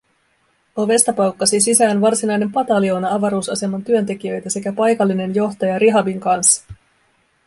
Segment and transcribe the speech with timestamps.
[0.75, 6.63] Ovesta paukkasi sisään varsinainen pataljoona avaruusaseman työntekijöitä sekä paikallinen johtaja Rihabin kanssa.